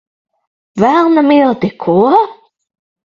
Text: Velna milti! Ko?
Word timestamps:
Velna 0.81 1.23
milti! 1.27 1.69
Ko? 1.83 1.97